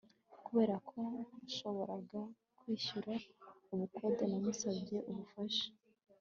[0.45, 0.99] kubera ko
[1.29, 2.21] ntashoboraga
[2.57, 3.13] kwishyura
[3.73, 5.65] ubukode, namusabye ubufasha